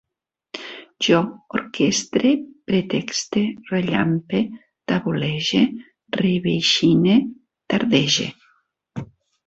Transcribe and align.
Jo 1.07 1.19
orquestre, 1.59 2.31
pretexte, 2.71 3.45
rellampe, 3.75 4.43
tabolege, 4.93 5.63
reveixine, 6.25 7.23
tardege 7.73 8.31